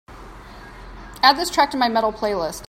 Add 1.21 1.37
this 1.37 1.51
track 1.51 1.69
to 1.71 1.77
my 1.77 1.87
Metal 1.87 2.11
playlist 2.11 2.59